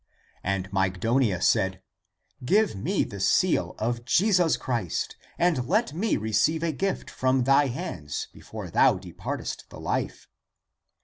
[0.43, 1.79] And Mygdonia said,"
[2.43, 7.67] Give me the seal of Jesus Christ, and let me receive a gift from thy
[7.67, 10.27] hands before thou departest the life!"